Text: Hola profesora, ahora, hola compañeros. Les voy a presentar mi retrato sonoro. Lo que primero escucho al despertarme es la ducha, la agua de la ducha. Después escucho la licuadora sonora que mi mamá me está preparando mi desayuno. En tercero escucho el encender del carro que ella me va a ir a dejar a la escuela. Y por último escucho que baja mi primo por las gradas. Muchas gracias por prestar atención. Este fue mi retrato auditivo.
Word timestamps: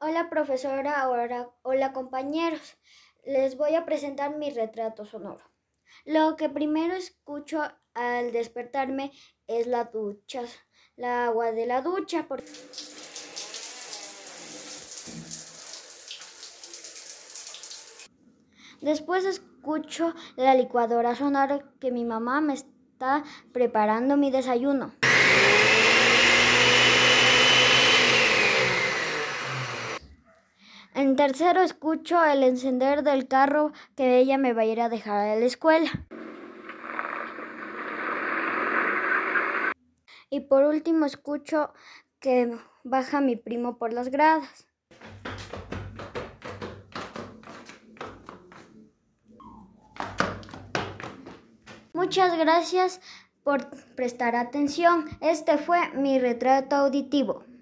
Hola 0.00 0.30
profesora, 0.30 1.00
ahora, 1.00 1.50
hola 1.62 1.92
compañeros. 1.92 2.76
Les 3.24 3.56
voy 3.56 3.74
a 3.74 3.84
presentar 3.84 4.36
mi 4.36 4.48
retrato 4.48 5.04
sonoro. 5.04 5.42
Lo 6.04 6.36
que 6.36 6.48
primero 6.48 6.94
escucho 6.94 7.62
al 7.94 8.30
despertarme 8.30 9.10
es 9.48 9.66
la 9.66 9.86
ducha, 9.86 10.42
la 10.94 11.26
agua 11.26 11.50
de 11.50 11.66
la 11.66 11.82
ducha. 11.82 12.28
Después 18.80 19.24
escucho 19.24 20.14
la 20.36 20.54
licuadora 20.54 21.16
sonora 21.16 21.58
que 21.80 21.90
mi 21.90 22.04
mamá 22.04 22.40
me 22.40 22.54
está 22.54 23.24
preparando 23.52 24.16
mi 24.16 24.30
desayuno. 24.30 24.92
En 30.94 31.16
tercero 31.16 31.62
escucho 31.62 32.24
el 32.24 32.42
encender 32.42 33.02
del 33.02 33.28
carro 33.28 33.72
que 33.96 34.18
ella 34.18 34.38
me 34.38 34.52
va 34.52 34.62
a 34.62 34.66
ir 34.66 34.80
a 34.80 34.88
dejar 34.88 35.28
a 35.28 35.36
la 35.36 35.44
escuela. 35.44 36.06
Y 40.30 40.40
por 40.40 40.64
último 40.64 41.06
escucho 41.06 41.72
que 42.20 42.58
baja 42.84 43.20
mi 43.20 43.36
primo 43.36 43.78
por 43.78 43.92
las 43.92 44.10
gradas. 44.10 44.66
Muchas 51.92 52.38
gracias 52.38 53.00
por 53.42 53.70
prestar 53.96 54.36
atención. 54.36 55.06
Este 55.20 55.58
fue 55.58 55.90
mi 55.94 56.18
retrato 56.18 56.76
auditivo. 56.76 57.47